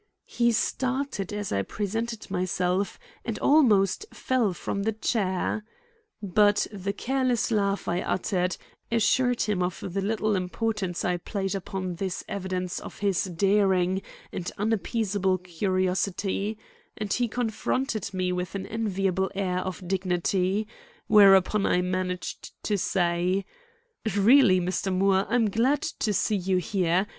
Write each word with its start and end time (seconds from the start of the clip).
He 0.25 0.51
started 0.51 1.31
as 1.31 1.51
I 1.51 1.61
presented 1.61 2.31
myself 2.31 2.97
and 3.23 3.37
almost 3.37 4.07
fell 4.11 4.51
from 4.51 4.81
the 4.81 4.93
chair. 4.93 5.63
But 6.23 6.65
the 6.73 6.91
careless 6.91 7.51
laugh 7.51 7.87
I 7.87 8.01
uttered 8.01 8.57
assured 8.91 9.43
him 9.43 9.61
of 9.61 9.79
the 9.79 10.01
little 10.01 10.35
importance 10.35 11.05
I 11.05 11.17
placed 11.17 11.53
upon 11.53 11.97
this 11.97 12.23
evidence 12.27 12.79
of 12.79 12.97
his 12.97 13.25
daring 13.25 14.01
and 14.31 14.51
unappeasable 14.57 15.37
curiosity, 15.37 16.57
and 16.97 17.13
he 17.13 17.27
confronted 17.27 18.11
me 18.11 18.31
with 18.31 18.55
an 18.55 18.65
enviable 18.65 19.29
air 19.35 19.59
of 19.59 19.87
dignity; 19.87 20.67
whereupon 21.05 21.67
I 21.67 21.83
managed 21.83 22.53
to 22.63 22.75
say: 22.75 23.45
"Really, 24.17 24.59
Mr. 24.59 24.91
Moore, 24.91 25.27
I'm 25.29 25.51
glad 25.51 25.83
to 25.83 26.11
see 26.11 26.37
you 26.37 26.57
here. 26.57 27.05